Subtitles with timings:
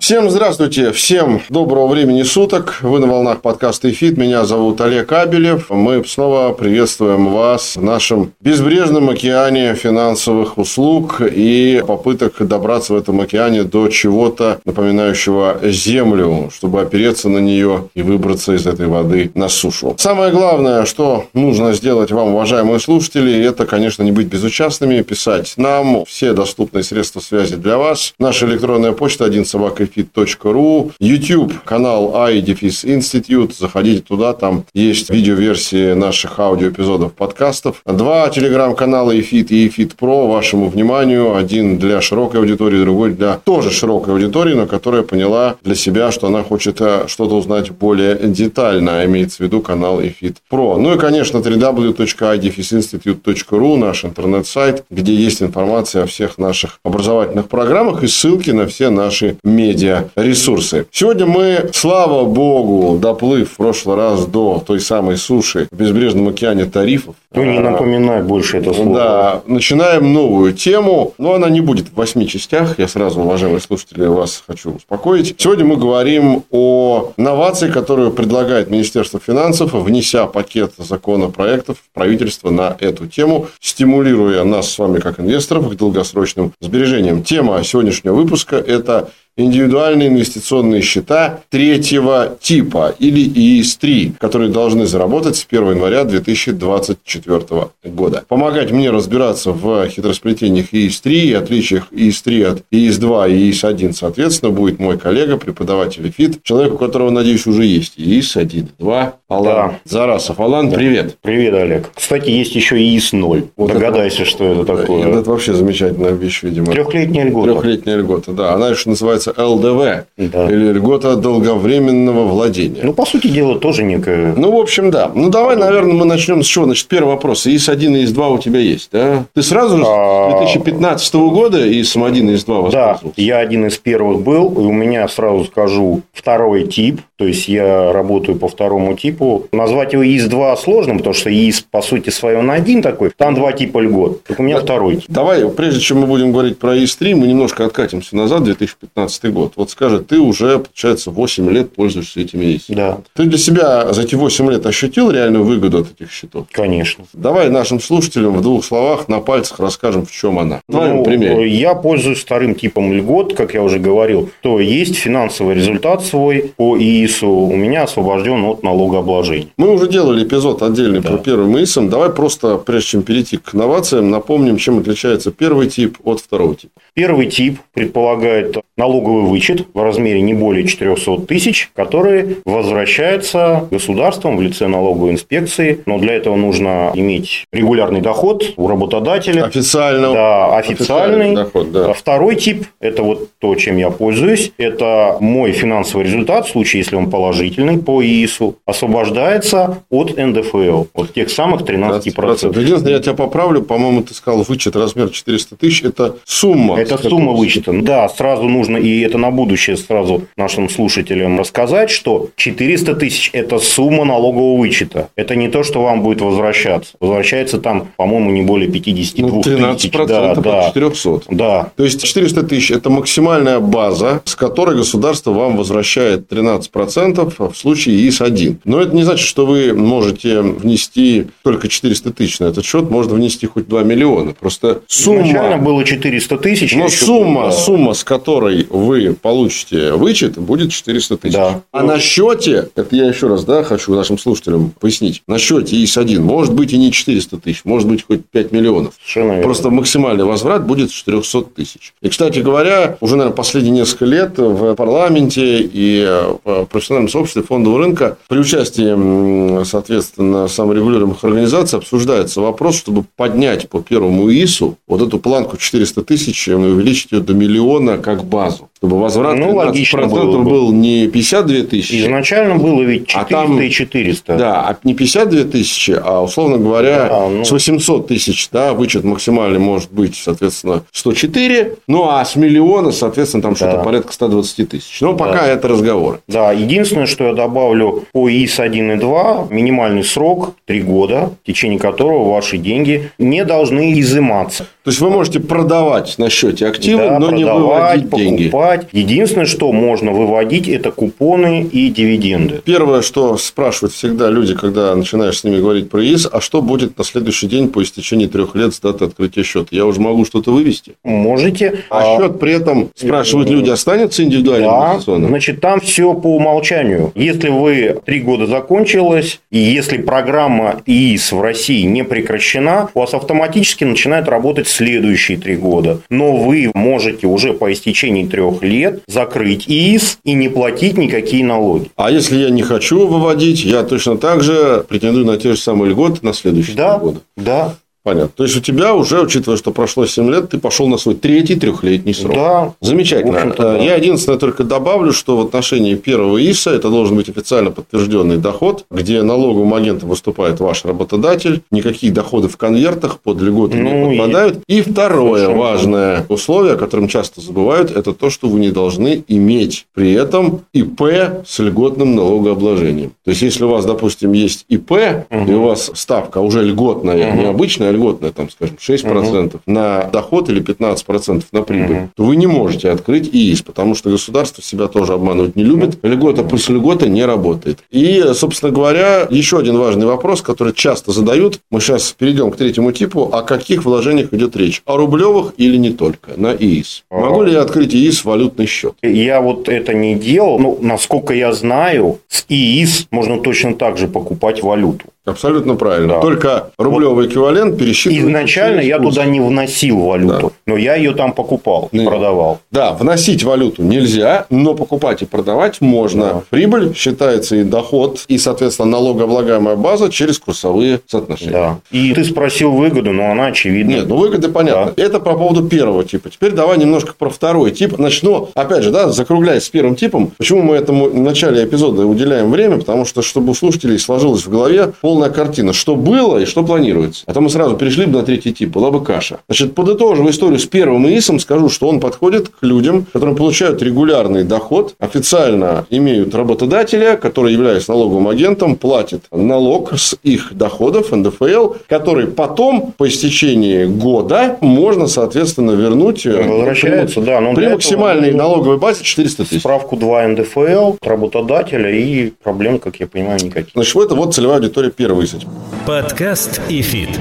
[0.00, 2.78] Всем здравствуйте, всем доброго времени суток.
[2.80, 4.16] Вы на волнах подкаста «Эфит».
[4.16, 5.68] Меня зовут Олег Абелев.
[5.68, 13.20] Мы снова приветствуем вас в нашем безбрежном океане финансовых услуг и попыток добраться в этом
[13.20, 19.50] океане до чего-то напоминающего землю, чтобы опереться на нее и выбраться из этой воды на
[19.50, 19.94] сушу.
[19.98, 26.06] Самое главное, что нужно сделать вам, уважаемые слушатели, это, конечно, не быть безучастными, писать нам
[26.06, 28.14] все доступные средства связи для вас.
[28.18, 35.94] Наша электронная почта 1 собака benefit.ru, YouTube, канал iDefis Institute, заходите туда, там есть видеоверсии
[35.94, 37.82] наших аудиоэпизодов подкастов.
[37.84, 41.34] Два телеграм-канала EFIT и EFIT Pro вашему вниманию.
[41.34, 46.28] Один для широкой аудитории, другой для тоже широкой аудитории, но которая поняла для себя, что
[46.28, 50.78] она хочет э, что-то узнать более детально, имеется в виду канал EFIT Pro.
[50.78, 58.06] Ну и, конечно, www.idefisinstitute.ru, наш интернет-сайт, где есть информация о всех наших образовательных программах и
[58.06, 60.86] ссылки на все наши медиа медиаресурсы.
[60.90, 66.66] Сегодня мы, слава богу, доплыв в прошлый раз до той самой суши в безбрежном океане
[66.66, 67.14] тарифов.
[67.32, 68.94] Ну, не напоминай больше это слово.
[68.94, 72.78] Да, начинаем новую тему, но она не будет в восьми частях.
[72.78, 75.34] Я сразу, уважаемые слушатели, вас хочу успокоить.
[75.38, 82.76] Сегодня мы говорим о новации, которую предлагает Министерство финансов, внеся пакет законопроектов в правительство на
[82.80, 87.22] эту тему, стимулируя нас с вами, как инвесторов, к долгосрочным сбережениям.
[87.22, 89.10] Тема сегодняшнего выпуска– это
[89.40, 98.24] индивидуальные инвестиционные счета третьего типа или ИИС-3, которые должны заработать с 1 января 2024 года.
[98.28, 104.78] Помогать мне разбираться в хитросплетениях ИИС-3 и отличиях ИИС-3 от ИИС-2 и ИИС-1, соответственно, будет
[104.78, 109.78] мой коллега, преподаватель ФИТ, человек, у которого, надеюсь, уже есть ИИС-1, 2, Алан да.
[109.84, 110.40] Зарасов.
[110.40, 111.16] Алан, привет.
[111.22, 111.90] Привет, Олег.
[111.94, 113.48] Кстати, есть еще ИИС-0.
[113.56, 115.06] Вот Догадайся, это, что это такое.
[115.06, 116.66] Это вообще замечательная вещь, видимо.
[116.66, 117.52] Трехлетняя льгота.
[117.52, 118.54] Трехлетняя льгота, да.
[118.54, 120.50] Она еще называется называется ЛДВ, да.
[120.50, 122.80] или льгота долговременного владения.
[122.82, 124.34] Ну, по сути дела, тоже некая...
[124.36, 125.10] Ну, в общем, да.
[125.14, 126.64] Ну, давай, наверное, мы начнем с чего?
[126.64, 127.46] Значит, первый вопрос.
[127.46, 129.24] ИС-1 и ИС-2 у тебя есть, да?
[129.34, 133.04] Ты сразу же с 2015 а, года ИС-1 и ИС-2 воспользовался?
[133.04, 137.48] Да, я один из первых был, и у меня, сразу скажу, второй тип, то есть,
[137.48, 139.46] я работаю по второму типу.
[139.52, 143.52] Назвать его ИС-2 сложно, потому что ИС, по сути своей, он один такой, там два
[143.52, 144.24] типа льгот.
[144.24, 144.62] Так у меня да.
[144.62, 145.04] второй тип.
[145.08, 149.52] Давай, прежде чем мы будем говорить про ИС-3, мы немножко откатимся назад, 2015 2015 год.
[149.56, 152.76] Вот скажет, ты уже, получается, 8 лет пользуешься этими яйцами.
[152.76, 152.98] Да.
[153.14, 156.46] Ты для себя за эти 8 лет ощутил реальную выгоду от этих счетов?
[156.52, 157.04] Конечно.
[157.12, 160.60] Давай нашим слушателям в двух словах на пальцах расскажем, в чем она.
[160.68, 161.48] Ну, примере.
[161.48, 164.30] Я пользуюсь вторым типом льгот, как я уже говорил.
[164.42, 169.48] То есть финансовый результат свой по ИИСу у меня освобожден от налогообложения.
[169.56, 171.10] Мы уже делали эпизод отдельный да.
[171.10, 171.88] про первым ИИСом.
[171.88, 176.80] Давай просто, прежде чем перейти к новациям, напомним, чем отличается первый тип от второго типа.
[176.94, 178.56] Первый тип предполагает
[179.00, 185.80] налоговый вычет в размере не более 400 тысяч, который возвращается государством в лице налоговой инспекции.
[185.86, 189.44] Но для этого нужно иметь регулярный доход у работодателя.
[189.44, 190.12] Официально.
[190.12, 191.30] Да, официальный.
[191.30, 191.90] официальный доход, да.
[191.90, 194.52] А второй тип– это вот то, чем я пользуюсь.
[194.58, 201.12] Это мой финансовый результат, в случае, если он положительный по ИИСу, освобождается от НДФЛ, от
[201.14, 202.02] тех самых 13%.
[202.02, 202.60] 13%.
[202.60, 206.78] Единственное, я тебя поправлю, по-моему, ты сказал, вычет размер 400 тысяч– это сумма.
[206.78, 207.72] Это сумма вычета.
[207.72, 213.58] Да, сразу нужно, и это на будущее сразу нашим слушателям рассказать, что 400 тысяч– это
[213.58, 215.08] сумма налогового вычета.
[215.16, 216.94] Это не то, что вам будет возвращаться.
[217.00, 219.90] Возвращается там, по-моему, не более 52 ну, 13% тысяч.
[219.92, 220.68] Да, да.
[220.68, 221.20] 400.
[221.30, 221.72] Да.
[221.76, 228.08] То есть, 400 тысяч– это максимальная база, с которой государство вам возвращает 13% в случае
[228.08, 228.58] ИС-1.
[228.64, 232.90] Но это не значит, что вы можете внести только 400 тысяч на этот счет.
[232.90, 234.34] Можно внести хоть 2 миллиона.
[234.38, 235.22] Просто сумма...
[235.22, 236.74] Изначально было 400 тысяч.
[236.74, 237.52] Но сумма, да.
[237.52, 241.34] сумма, с которой вы получите вычет, будет 400 тысяч.
[241.34, 241.62] Да.
[241.72, 246.20] А на счете, это я еще раз да, хочу нашим слушателям пояснить, на счете ИС-1
[246.20, 248.94] может быть и не 400 тысяч, может быть хоть 5 миллионов.
[248.98, 249.78] Совершенно Просто верно.
[249.78, 251.94] максимальный возврат будет 400 тысяч.
[252.00, 256.04] И, кстати говоря, уже, наверное, последние несколько лет в парламенте и
[256.44, 263.80] в профессиональном сообществе фондового рынка при участии, соответственно, саморегулируемых организаций обсуждается вопрос, чтобы поднять по
[263.80, 268.69] первому ИСу вот эту планку 400 тысяч и увеличить ее до миллиона как базу.
[268.82, 270.42] Чтобы возврат Ну, 13% логично было бы.
[270.42, 274.36] был не 52 тысячи, Изначально было ведь 400 А там- и 400.
[274.38, 277.44] Да, а не 52 тысячи, а, условно говоря, Да, ну.
[277.44, 283.42] с 800 тысяч, да, вычет максимальный может быть, соответственно, 104, ну, а с миллиона, соответственно,
[283.42, 283.82] там что-то Да.
[283.82, 284.98] порядка 120 тысяч.
[285.02, 286.20] Но пока это разговоры.
[286.26, 291.46] Да, единственное, что я добавлю по ИС 1 и 2, минимальный срок 3 года, в
[291.46, 294.64] течение которого ваши деньги не должны изыматься.
[294.84, 298.48] То есть, вы можете продавать на счете активы, Да, но не выводить деньги.
[298.70, 298.88] Покупать.
[298.92, 302.60] Единственное, что можно выводить, это купоны и дивиденды.
[302.64, 306.98] Первое, что спрашивают всегда люди, когда начинаешь с ними говорить про ИИС, а что будет
[306.98, 309.68] на следующий день по истечении трех лет с даты открытия счета?
[309.70, 310.92] Я уже могу что-то вывести.
[311.04, 311.84] Можете.
[311.90, 317.12] А, счет при этом, спрашивают люди, останется индивидуальным Да, значит, там все по умолчанию.
[317.14, 323.14] Если вы три года закончилось, и если программа ИИС в России не прекращена, у вас
[323.14, 326.00] автоматически начинает работать следующие три года.
[326.10, 331.90] Но вы можете уже по истечении трех лет закрыть ИИС и не платить никакие налоги.
[331.96, 335.90] А если я не хочу выводить, я точно так же претендую на те же самые
[335.90, 337.20] льготы на следующие Да, года.
[337.36, 338.30] да, Понятно.
[338.34, 341.54] То есть, у тебя уже, учитывая, что прошло 7 лет, ты пошел на свой третий
[341.54, 342.34] трехлетний срок.
[342.34, 342.72] да.
[342.80, 343.36] Замечательно.
[343.36, 343.78] Общем-то, да.
[343.78, 348.86] Я единственное только добавлю, что в отношении первого ИСа это должен быть официально подтвержденный доход,
[348.90, 354.18] где налоговым агентом выступает ваш работодатель, никаких доходов в конвертах под льготы Ну, не и-
[354.18, 354.58] подпадают.
[354.66, 359.22] И второе Совершенно важное условие, о котором часто забывают, это то, что вы не должны
[359.28, 361.02] иметь при этом ИП
[361.46, 363.10] с льготным налогообложением.
[363.24, 364.92] То есть, если у вас, допустим, есть ИП,
[365.30, 370.48] и у вас ставка уже льготная, не обычная, а льготная, там, скажем, 6% на доход
[370.48, 375.12] или 15% на прибыль, то вы не можете открыть ИИС, потому что государство себя тоже
[375.12, 375.98] обманывать не любит.
[376.02, 377.80] Льгота плюс льгота не работает.
[377.90, 381.60] И, собственно говоря, еще один важный вопрос, который часто задают.
[381.70, 383.30] Мы сейчас перейдем к третьему типу.
[383.32, 384.82] О каких вложениях идет речь?
[384.86, 386.32] О рублевых или не только?
[386.36, 387.04] На ИИС.
[387.10, 388.94] Могу ли я открыть ИИС валютный счет?
[389.02, 390.58] Я вот это не делал.
[390.58, 395.06] Ну, насколько я знаю, с ИИС можно точно так же покупать валюту.
[395.26, 396.14] Абсолютно правильно.
[396.14, 396.20] Да.
[396.20, 398.26] Только рублевый эквивалент пересчитывается.
[398.28, 400.72] Изначально я туда не вносил валюту, Да.
[400.72, 402.60] но я ее там покупал и Ну, продавал.
[402.72, 406.24] Да, вносить валюту нельзя, но покупать и продавать можно.
[406.24, 406.42] Да.
[406.48, 411.52] Прибыль считается и доход, и, соответственно, налогооблагаемая база через курсовые соотношения.
[411.52, 411.78] Да.
[411.90, 413.90] И ты спросил выгоду, но она очевидна.
[413.90, 414.94] Нет, ну выгоды понятно.
[414.96, 416.30] Это по поводу первого типа.
[416.30, 417.98] Теперь давай немножко про второй тип.
[417.98, 420.32] Начну, опять же, да, закругляясь с первым типом.
[420.38, 422.78] Почему мы этому в начале эпизода уделяем время?
[422.78, 427.24] Потому что, чтобы у слушателей сложилась в голове полная картина, что было и что планируется.
[427.26, 429.40] А то мы сразу перешли бы на третий тип, была бы каша.
[429.48, 434.44] Значит, подытожив историю с первым ИИСом, скажу, что он подходит к людям, которые получают регулярный
[434.44, 442.28] доход, официально имеют работодателя, который, являясь налоговым агентом, платит налог с их доходов, НДФЛ, который
[442.28, 448.28] потом, по истечении года, можно, соответственно, вернуть э, Возвращается, при- да, но при этого максимальной
[448.28, 449.60] нужно налоговой базе 400 тысяч.
[449.60, 453.72] Справку 2 НДФЛ, от работодателя и проблем, как я понимаю, никаких.
[453.74, 455.38] Значит, вот это вот целевая аудитория первого ИСа.
[455.86, 457.18] Подкаст и фит.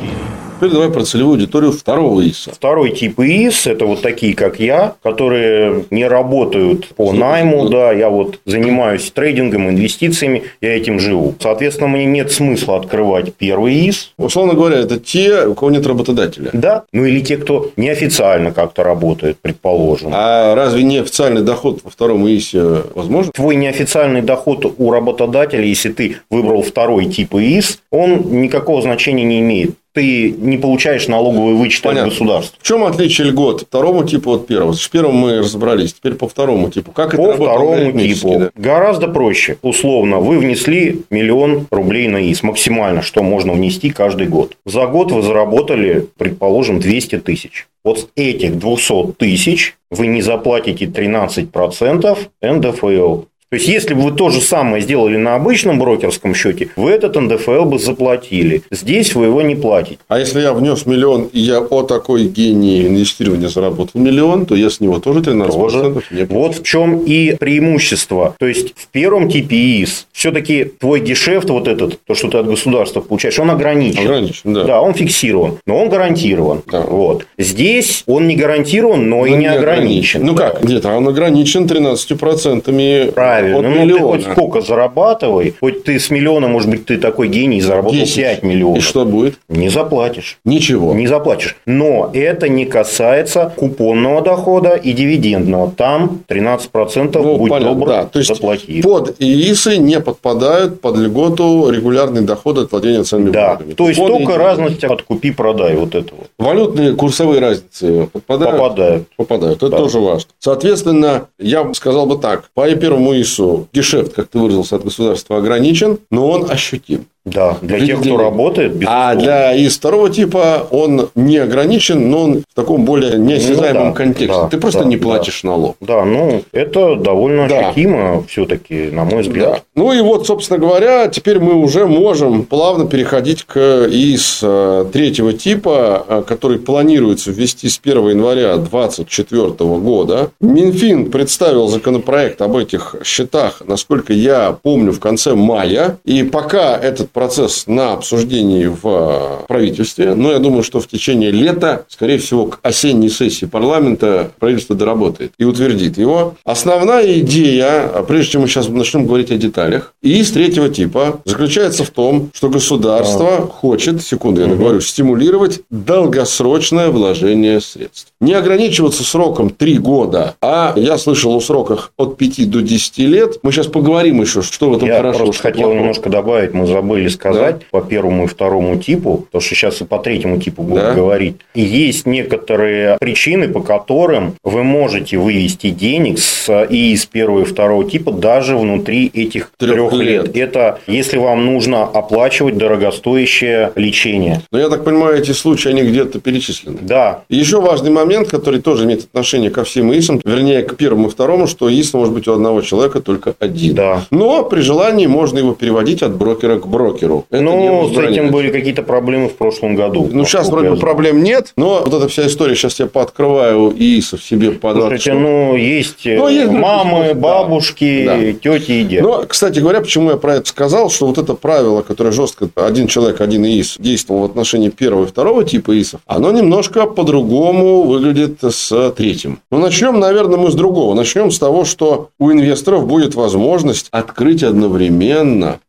[0.59, 2.51] Теперь давай про целевую аудиторию второго ИСа.
[2.51, 8.09] Второй тип ИИС– это вот такие, как я, которые не работают по найму, да, я
[8.09, 11.33] вот занимаюсь трейдингом, инвестициями, я этим живу.
[11.39, 16.49] Соответственно, мне нет смысла открывать первый ИИС, Условно говоря, это те, у кого нет работодателя.
[16.51, 20.11] да, ну или те, кто неофициально как-то работает, предположим.
[20.13, 23.31] А разве неофициальный доход во втором ИСе возможен?
[23.31, 29.39] Твой неофициальный доход у работодателя, если ты выбрал второй тип ИИС, он никакого значения не
[29.39, 29.78] имеет.
[29.93, 32.11] Ты не получаешь налоговый вычет от Понятно.
[32.11, 32.57] государства.
[32.61, 34.73] В чем отличие льгот второму типу от первого?
[34.73, 36.91] С первым мы разобрались, теперь по второму типу.
[36.91, 38.51] Как это По работает второму типу да?
[38.55, 39.57] гораздо проще.
[39.63, 44.57] Условно, вы внесли миллион рублей на ИС, максимально, что можно внести каждый год.
[44.65, 47.67] За год вы заработали, предположим, 200 тысяч.
[47.83, 53.21] Вот с этих 200 тысяч вы не заплатите 13% НДФЛ.
[53.49, 57.15] То есть, если бы вы то же самое сделали на обычном брокерском счете, вы этот
[57.15, 58.61] НДФЛ бы заплатили.
[58.69, 59.97] Здесь вы его не платите.
[60.07, 64.69] А если я внес миллион, и я о такой гений инвестирования заработал миллион, то я
[64.69, 66.03] с него тоже 13% Тоже.
[66.11, 68.35] не Вот в чем и преимущество.
[68.37, 72.45] То есть, в первом типе ИИС все-таки твой гешефт, вот этот, то, что ты от
[72.45, 74.01] государства получаешь, он ограничен.
[74.01, 74.53] ограничен.
[74.53, 74.63] Да.
[74.65, 76.61] Да, он фиксирован, но он гарантирован.
[76.67, 76.81] Да.
[76.81, 77.25] Вот.
[77.39, 80.23] Здесь он не гарантирован, но и Но не ограничен.
[80.23, 80.51] Ну Да.
[80.51, 80.63] как?
[80.63, 83.11] Нет, а он ограничен 13%.
[83.13, 83.38] Правильно.
[83.39, 83.57] Правильно.
[83.59, 84.07] от ну, ты миллиона.
[84.07, 88.15] хоть сколько зарабатывай, хоть ты с миллиона, может быть, ты такой гений, заработал 10.
[88.15, 88.77] 5 миллионов.
[88.77, 89.35] И что будет?
[89.49, 90.39] Не заплатишь.
[90.45, 90.93] Ничего.
[90.93, 91.55] Не заплатишь.
[91.65, 95.71] Но это не касается купонного дохода и дивидендного.
[95.71, 98.05] Там 13% Ну, будь понятно, добр, да.
[98.05, 98.81] То есть заплати.
[98.81, 103.47] под ИИСы не подпадают под льготу регулярный доход от владения ценными Да.
[103.55, 103.73] бумагами.
[103.73, 105.75] То есть Купоны только разность от купи-продай.
[105.75, 106.27] Вот это вот.
[106.37, 108.57] Валютные курсовые разницы попадают?
[108.57, 109.07] Попадают.
[109.17, 109.57] Попадают.
[109.57, 109.77] Это Да.
[109.77, 110.29] тоже важно.
[110.39, 112.49] Соответственно, я бы сказал бы так.
[112.53, 117.05] По первому ИСу гешефт, как ты выразился, от государства ограничен, но он ощутим.
[117.25, 117.57] Да.
[117.61, 119.15] Для тех, кто работает, А безусловно.
[119.21, 123.95] для ИС второго типа он не ограничен, но он в таком более неосязаемом Ну да,
[123.95, 124.27] контексте.
[124.41, 125.03] да, ты просто да, не да.
[125.03, 125.75] платишь налог.
[125.81, 127.59] Да, ну, это довольно Да.
[127.69, 129.51] ощутимо все-таки, на мой взгляд.
[129.53, 129.59] Да.
[129.75, 133.59] Ну и вот, собственно говоря, теперь мы уже можем плавно переходить к
[133.89, 139.49] ИС э, третьего типа, э, который планируется ввести с 1 января 2024
[139.79, 140.31] года.
[140.41, 145.97] Минфин представил законопроект об этих счетах, насколько я помню, в конце мая.
[146.05, 151.31] И пока этот процесс на обсуждении в э, правительстве, но я думаю, что в течение
[151.31, 156.35] лета, скорее всего, к осенней сессии парламента правительство доработает и утвердит его.
[156.43, 161.83] Основная идея, а прежде чем мы сейчас начнем говорить о деталях, ИИС третьего типа заключается
[161.83, 168.07] в том, что государство хочет, секунду, я договорю, стимулировать долгосрочное вложение средств.
[168.19, 173.39] Не ограничиваться сроком 3 года, а я слышал о сроках от 5 до 10 лет.
[173.43, 175.79] Мы сейчас поговорим еще, что в этом Я хорошо, просто что хотел плохо.
[175.79, 179.97] немножко добавить, мы забыли сказать по первому и второму типу, потому что сейчас и по
[179.99, 180.93] третьему типу будем Да.
[180.93, 181.37] говорить.
[181.55, 187.45] И есть некоторые причины, по которым вы можете вывести денег с и из первого и
[187.45, 190.23] второго типа даже внутри этих Трех трех лет.
[190.35, 190.37] лет.
[190.37, 194.41] Это если вам нужно оплачивать дорогостоящее лечение.
[194.51, 196.77] Но я так понимаю, эти случаи, они где-то перечислены.
[196.81, 201.07] Да, И еще важный момент, который тоже имеет отношение ко всем ИИСам, вернее, к первому
[201.07, 203.75] и второму, что ИИС может быть у одного человека только один.
[203.75, 204.05] да.
[204.11, 206.88] Но при желании можно его переводить от брокера к брокеру.
[207.29, 210.09] Это не Ну, с этим были какие-то проблемы в прошлом году.
[210.11, 214.23] Ну, сейчас вроде бы проблем нет, но вот эта вся история, сейчас я пооткрываю ИИСов
[214.23, 218.17] себе по 20 Слушайте, ну, есть, Ну, есть мамы, бабушки, Да.
[218.33, 218.99] тети и дяди.
[219.01, 222.87] Но, кстати говоря, почему я про это сказал, что вот это правило, которое жестко один
[222.87, 228.39] человек, один ИИС действовал в отношении первого и второго типа ИИСов, оно немножко по-другому выглядит
[228.43, 229.39] с третьим.
[229.51, 230.93] Ну, начнем, наверное, мы с другого.
[230.93, 235.59] Начнем с того, что у инвесторов будет возможность открыть одновременно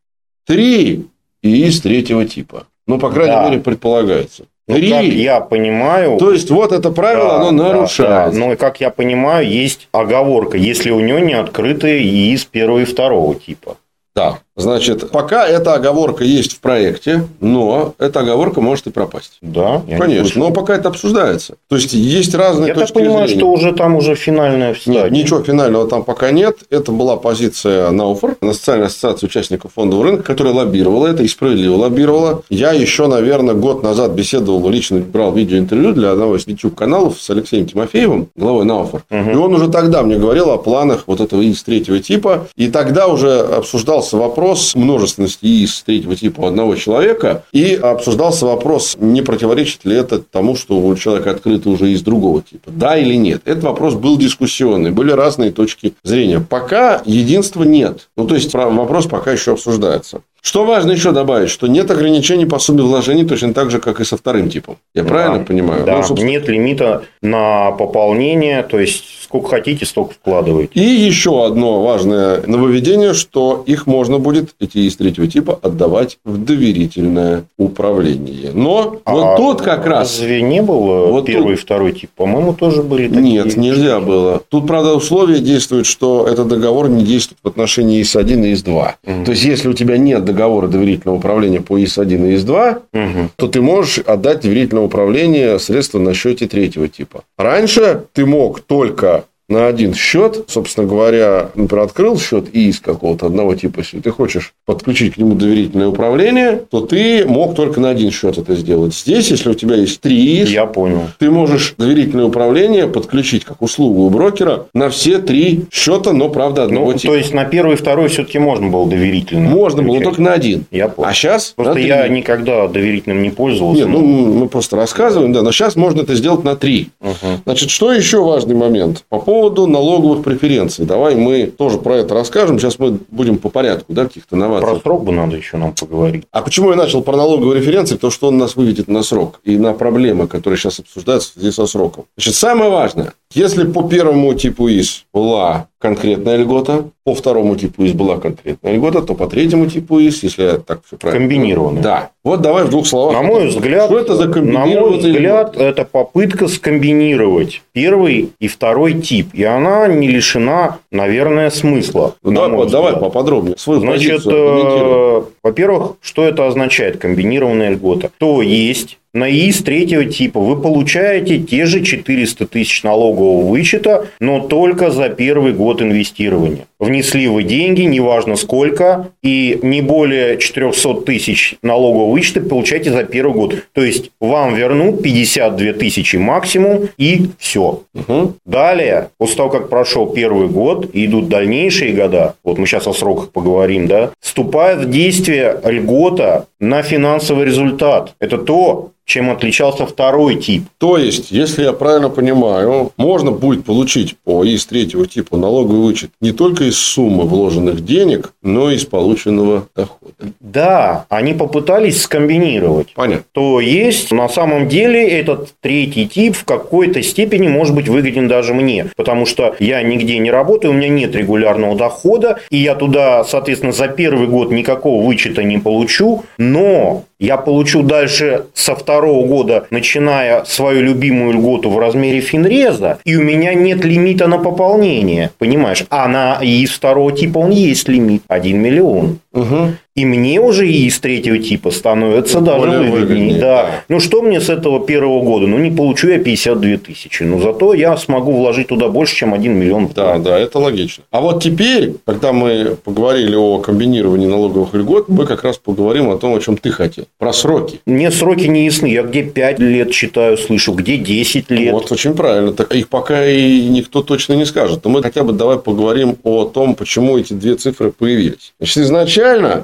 [0.50, 1.06] три
[1.42, 2.66] ИИС третьего типа.
[2.86, 3.48] Ну, по крайней Да.
[3.48, 4.44] мере, предполагается.
[4.66, 4.90] Ну, Три.
[4.90, 6.18] как я понимаю...
[6.18, 8.38] То есть, вот это правило, да, оно да, нарушается.
[8.38, 8.46] да.
[8.46, 13.34] Но, как я понимаю, есть оговорка, если у него не открыты ИИС первого и второго
[13.34, 13.76] типа.
[14.14, 14.38] Да.
[14.60, 19.38] Значит, пока эта оговорка есть в проекте, но эта оговорка может и пропасть.
[19.40, 21.54] Да, Конечно, но пока это обсуждается.
[21.68, 23.40] То есть, есть разные Я точки так понимаю, зрения.
[23.40, 25.04] что уже там уже финальная стадия.
[25.04, 26.58] Нет, ничего финального там пока нет.
[26.70, 32.42] Это была позиция Науфор, Национальной ассоциации участников фондового рынка, которая лоббировала это и справедливо лоббировала.
[32.50, 37.66] Я еще, наверное, год назад беседовал, лично брал видеоинтервью для одного из YouTube-каналов с Алексеем
[37.66, 39.02] Тимофеевым, главой Науфор.
[39.10, 39.30] Мгм.
[39.30, 42.48] И он уже тогда мне говорил о планах вот этого ИИС третьего типа.
[42.56, 47.44] И тогда уже обсуждался вопрос множественности ИИС третьего типа одного человека.
[47.52, 52.42] И обсуждался вопрос, не противоречит ли это тому, что у человека открыто уже из другого
[52.42, 52.70] типа.
[52.70, 53.42] Да или нет.
[53.44, 54.90] Этот вопрос был дискуссионный.
[54.90, 56.40] Были разные точки зрения.
[56.40, 58.08] Пока единства нет.
[58.16, 60.22] Ну, то есть, про- вопрос пока еще обсуждается.
[60.42, 64.04] Что важно еще добавить, что нет ограничений по сумме вложений точно так же, как и
[64.04, 64.76] со вторым типом.
[64.94, 65.84] Я правильно Да, понимаю?
[65.84, 70.72] Да, Ну, собственно, нет лимита на пополнение, то есть сколько хотите, столько вкладываете.
[70.74, 76.36] И еще одно важное нововведение, что их можно будет, эти из третьего типа, отдавать в
[76.44, 78.50] доверительное управление.
[78.52, 80.18] Но вот А тут как раз...
[80.18, 82.10] Разве не было Вот первый тут- и второй тип?
[82.16, 83.22] По-моему, тоже были такие.
[83.22, 84.42] Нет, нельзя было.
[84.48, 88.90] Тут, правда, условие действует, что этот договор не действует в отношении ИС-1 и ИС-2.
[89.06, 89.24] Мгм.
[89.24, 93.30] То есть, если у тебя нет договора доверительного управления по ИС-1 и ИС-2, Мгм.
[93.36, 97.22] то ты можешь отдать доверительное управление средства на счете третьего типа.
[97.38, 103.26] Раньше ты мог только на один счет, собственно говоря, например, открыл счет и из какого-то
[103.26, 107.90] одного типа, если ты хочешь подключить к нему доверительное управление, то ты мог только на
[107.90, 108.94] один счет это сделать.
[108.94, 111.02] Здесь, если у тебя есть три ИС, Я понял.
[111.18, 116.62] ты можешь доверительное управление подключить как услугу у брокера на все три счета, но, правда,
[116.64, 117.14] одного Ну, типа.
[117.14, 119.50] то есть на первый и второй все-таки можно было доверительно.
[119.50, 120.04] Можно было включать.
[120.04, 120.64] только на один.
[120.70, 121.08] Я понял.
[121.08, 123.80] А сейчас Просто я никогда доверительным не пользовался.
[123.80, 126.88] Нет, ну, мы просто рассказываем, да, но сейчас можно это сделать на три.
[127.00, 127.40] Мгм.
[127.44, 129.04] Значит, что еще важный момент?
[129.08, 130.84] По поводу налоговых преференций.
[130.84, 132.58] Давай мы тоже про это расскажем.
[132.58, 134.68] Сейчас мы будем по порядку, да, каких-то новаций.
[134.68, 136.24] Про срок бы надо еще нам поговорить.
[136.30, 137.94] А почему я начал про налоговые референции?
[137.94, 141.52] Потому что он нас выведет на срок и на проблемы, которые сейчас обсуждаются в связи
[141.52, 142.04] со сроком.
[142.16, 143.14] Значит, самое важное.
[143.32, 149.00] Если по первому типу ИС была конкретная льгота, по второму типу ИС была конкретная льгота,
[149.00, 151.26] то по третьему типу ИС, если я так все правильно...
[151.26, 151.80] Комбинированный.
[151.80, 152.10] Да.
[152.22, 153.14] Вот давай в двух словах.
[153.14, 159.00] На мой взгляд, что это за на мой взгляд, это попытка скомбинировать первый и второй
[159.00, 159.28] тип.
[159.32, 162.14] И она не лишена, наверное, смысла.
[162.22, 163.56] Ну, давай, давай поподробнее.
[163.56, 168.10] Свою Значит, э, во-первых, что это означает комбинированная льгота?
[168.18, 174.40] То есть на ИИС третьего типа вы получаете те же 400 тысяч налогового вычета, но
[174.40, 176.66] только за первый год инвестирования.
[176.78, 183.34] Внесли вы деньги, неважно сколько, и не более 400 тысяч налогового вычета получаете за первый
[183.34, 183.54] год.
[183.72, 187.82] То есть вам вернут 52 тысячи максимум и все.
[187.94, 188.34] Угу.
[188.46, 193.30] Далее, после того, как прошел первый год, идут дальнейшие года, вот мы сейчас о сроках
[193.30, 198.14] поговорим, да, вступает в действие льгота на финансовый результат.
[198.20, 200.62] Это то, чем отличался второй тип.
[200.78, 206.10] То есть, если я правильно понимаю, можно будет получить по ИС третьего типа налоговый вычет
[206.20, 210.14] не только из суммы вложенных денег, но и из полученного дохода.
[210.38, 212.94] Да, они попытались скомбинировать.
[212.94, 213.24] Понятно.
[213.32, 218.54] То есть, на самом деле, этот третий тип в какой-то степени может быть выгоден даже
[218.54, 218.86] мне.
[218.96, 223.72] Потому что я нигде не работаю, у меня нет регулярного дохода, и я туда, соответственно,
[223.72, 230.44] за первый год никакого вычета не получу, но я получу дальше со второго года, начиная
[230.44, 235.84] свою любимую льготу в размере финреза, и у меня нет лимита на пополнение, понимаешь?
[235.90, 239.18] А на из второго типа он есть лимит, 1 миллион.
[239.32, 239.72] Угу.
[239.96, 242.90] И мне уже и из третьего типа становится даже выгоднее.
[242.90, 243.38] выгоднее.
[243.38, 243.62] Да.
[243.62, 243.70] да.
[243.88, 245.46] Ну, что мне с этого первого года?
[245.46, 247.22] Ну, не получу я 52 тысячи.
[247.22, 249.90] Но зато я смогу вложить туда больше, чем 1 миллион.
[249.94, 251.04] Да, да, это логично.
[251.10, 256.16] А вот теперь, когда мы поговорили о комбинировании налоговых льгот, мы как раз поговорим о
[256.16, 257.04] том, о чем ты хотел.
[257.18, 257.80] Про сроки.
[257.84, 258.86] Мне сроки не ясны.
[258.86, 261.72] Я где 5 лет читаю, слышу, где 10 лет.
[261.72, 262.52] Вот, очень правильно.
[262.52, 264.84] Так их пока и никто точно не скажет.
[264.84, 268.54] Но мы хотя бы давай поговорим о том, почему эти две цифры появились.
[268.58, 269.19] Значит, изначально,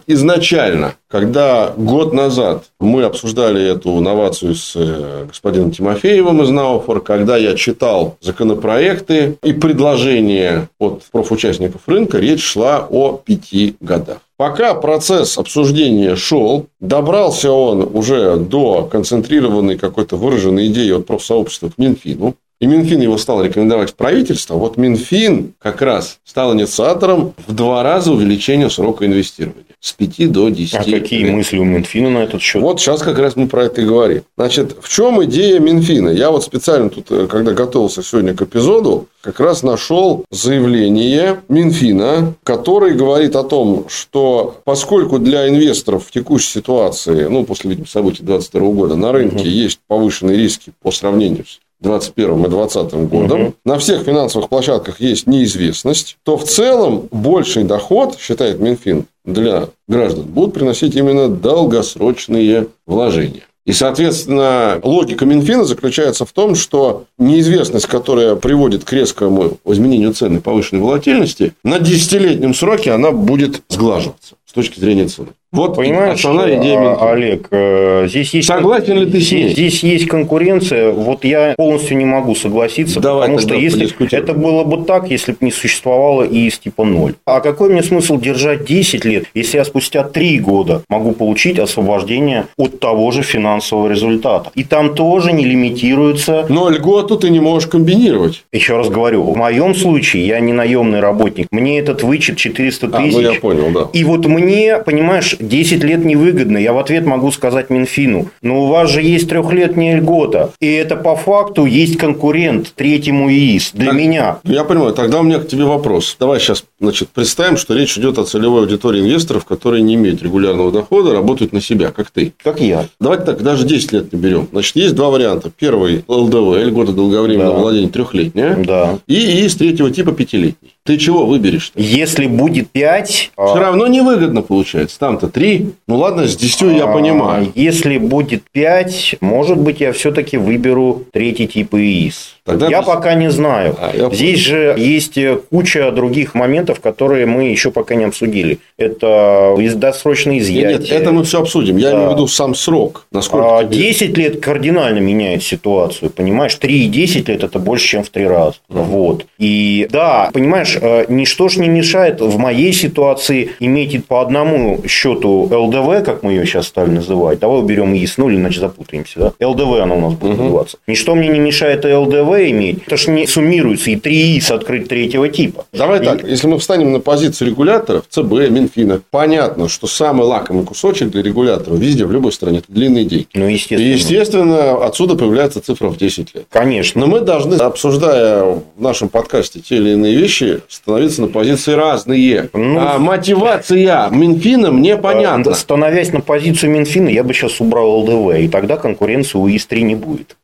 [0.07, 7.37] изначально, когда год назад мы обсуждали эту новацию с э, господином Тимофеевым из Науфор, когда
[7.37, 14.19] я читал законопроекты и предложения от профучастников рынка, речь шла о пяти годах.
[14.37, 21.79] Пока процесс обсуждения шел, добрался он уже до концентрированной какой-то выраженной идеи от профсообщества к
[21.79, 22.35] Минфину.
[22.59, 24.55] И Минфин его стал рекомендовать в правительство.
[24.55, 29.65] Вот Минфин как раз стал инициатором в два раза увеличения срока инвестирования.
[29.79, 31.35] С 5 до 10 А какие лет.
[31.35, 32.63] мысли у Минфина на этот счет?
[32.63, 34.23] Вот сейчас как раз мы про это и говорим.
[34.39, 36.09] Значит, в чем идея Минфина?
[36.09, 42.35] Я вот специально тут, э, когда готовился сегодня к эпизоду, как раз нашел заявление Минфина,
[42.43, 48.61] который говорит о том, что поскольку для инвесторов в текущей ситуации, ну, после событий 2022
[48.71, 49.47] года на рынке угу.
[49.47, 53.55] есть повышенные риски по сравнению с 2021 и 2020 годом, угу.
[53.65, 60.25] на всех финансовых площадках есть неизвестность, то в целом больший доход, считает Минфин, для граждан
[60.25, 63.43] будут приносить именно долгосрочные вложения.
[63.67, 70.41] И, соответственно, логика Минфина заключается в том, что неизвестность, которая приводит к резкому изменению цены
[70.41, 75.31] повышенной волатильности, на десятилетнем сроке она будет сглаживаться с точки зрения цены.
[75.57, 77.11] Вот Понимаешь, основная идея Минфина.
[77.11, 78.49] Олег, э, здесь есть...
[78.49, 79.49] Согласен ли ты с ней?
[79.49, 80.93] Здесь есть конкуренция.
[80.93, 85.33] Вот я полностью не могу согласиться, Давай потому что если это было бы так, если
[85.33, 87.15] бы не существовало ИИС типа 0.
[87.25, 92.47] А какой мне смысл держать 10 лет, если я спустя 3 года могу получить освобождение
[92.59, 94.51] от того же финансового результата?
[94.55, 96.45] И там тоже не лимитируется...
[96.51, 98.45] Но льготу ты не можешь комбинировать.
[98.53, 101.49] Еще раз говорю, в моем случае я не наемный работник.
[101.51, 103.15] Мне этот вычет 400 тысяч.
[103.15, 103.89] А, ну я понял, да.
[103.93, 106.59] И вот мне, понимаешь, 10 лет невыгодно.
[106.59, 110.51] Я в ответ могу сказать Минфину, но у вас же есть трехлетняя льгота.
[110.61, 114.39] И это по факту есть конкурент третьему ИИС для так, меня.
[114.45, 114.93] Я понимаю.
[114.95, 116.17] Тогда у меня к тебе вопрос.
[116.19, 120.73] Давай сейчас значит, представим, что речь идет о целевой аудитории инвесторов, которые не имеют регулярного
[120.73, 122.33] дохода, работают на себя, как ты.
[122.43, 122.87] Как я.
[123.01, 124.49] Давайте так, даже 10 лет не берем.
[124.53, 125.51] Значит, есть два варианта.
[125.57, 127.61] Первый ЛДВ, льгота долговременного да.
[127.61, 128.57] владения трехлетняя.
[128.57, 128.99] Да.
[129.07, 130.77] И ИИС третьего типа пятилетний.
[130.85, 131.73] Ты чего выберешь?
[131.75, 131.83] -то?
[131.83, 133.33] Если будет 5...
[133.37, 134.99] А Все равно невыгодно получается.
[134.99, 135.75] Там-то 3.
[135.89, 137.51] Ну ладно, с 10 я а, понимаю.
[137.55, 142.36] Если будет 5, может быть, я все-таки выберу третий тип ИИС.
[142.47, 142.87] Тогда я ты...
[142.87, 143.77] пока не знаю.
[143.81, 145.19] А, я Здесь же есть
[145.51, 148.61] куча других моментов, которые мы еще пока не обсудили.
[148.79, 150.79] Это досрочное изъятие.
[150.79, 151.77] Нет, это мы все обсудим.
[151.77, 151.97] Я да.
[151.97, 153.07] имею в виду сам срок.
[153.11, 153.77] Насколько а, тебе...
[153.77, 156.11] 10 лет кардинально меняет ситуацию.
[156.11, 158.57] Понимаешь, 3 и 10 лет это больше, чем в 3 раза.
[158.71, 158.85] Mm.
[158.85, 159.27] Вот.
[159.39, 165.49] И да, понимаешь, э, ничто ж не мешает в моей ситуации иметь по одному счету
[165.51, 167.39] ЛДВ, как мы ее сейчас стали называть.
[167.41, 169.33] Давай уберем ИС, ну или иначе запутаемся.
[169.39, 169.47] Да?
[169.47, 170.79] ЛДВ она у нас будет mm называться.
[170.87, 172.83] Ничто мне не мешает ЛДВ иметь.
[172.87, 175.67] Это же не суммируется и 3 ИС открыть третьего типа.
[175.73, 176.05] Давай и...
[176.05, 181.23] так, если мы встанем на позицию регуляторов, ЦБ, Минфина, понятно, что самый лакомый кусочек для
[181.23, 183.29] регулятора везде, в любой стране, это длинные деньги.
[183.35, 183.89] Ну, естественно.
[183.89, 186.47] И, естественно, отсюда появляется цифра в 10 лет.
[186.51, 187.01] Конечно.
[187.01, 192.51] Но мы должны, обсуждая в нашем подкасте те или иные вещи, становиться на позиции разные.
[192.53, 195.55] Ну, а мотивация Минфина мне понятна.
[195.55, 199.95] Становясь на позицию Минфина, я бы сейчас убрал ЛДВ, и тогда конкуренции у ИС-3 не
[199.95, 200.37] будет.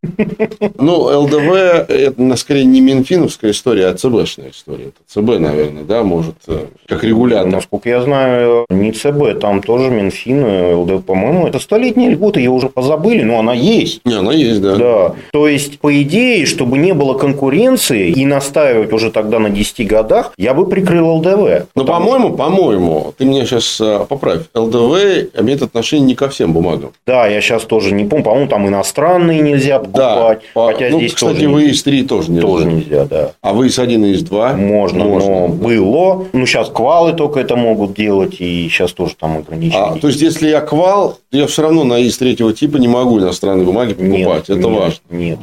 [0.79, 4.85] Ну, ЛДВ– это, скорее, не Минфиновская история, а ЦБшная история.
[4.85, 7.51] Это ЦБ, наверное, да, может, э, как регулятор.
[7.51, 12.51] Насколько я знаю, не ЦБ, там тоже Минфин, э, ЛДВ, по-моему, это столетняя льгота, ее
[12.51, 14.01] уже позабыли, но она есть.
[14.05, 14.77] Не, она есть, да.
[14.77, 15.15] Да.
[15.33, 20.33] То есть, по идее, чтобы не было конкуренции и настаивать уже тогда на 10 годах,
[20.37, 21.67] я бы прикрыл ЛДВ.
[21.75, 26.93] Ну, по-моему, по-моему, ты меня сейчас э, поправь, ЛДВ имеет отношение не ко всем бумагам.
[27.07, 30.41] Да, я сейчас тоже не помню, по-моему, там иностранные нельзя покупать.
[30.55, 32.47] Да, хотя ну, здесь кстати, тоже вы из 3 тоже нельзя.
[32.47, 33.33] Тоже нельзя, да.
[33.41, 34.53] А вы из 1 и из 2?
[34.55, 35.55] Можно, Можно но да.
[35.55, 36.25] было.
[36.33, 39.83] Ну, сейчас квалы только это могут делать, и сейчас тоже там ограничения.
[39.83, 43.19] А, то есть, если я квал, я все равно на из третьего типа не могу
[43.19, 44.49] иностранные бумаги покупать.
[44.49, 45.01] Нет, это нет, важно.
[45.11, 45.39] Нет.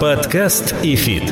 [0.00, 1.24] Подкаст и фит.